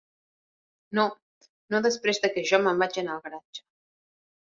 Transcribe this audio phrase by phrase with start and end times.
[0.99, 1.03] No,
[1.73, 3.63] no després de que jo me'n vaig anar del garatge.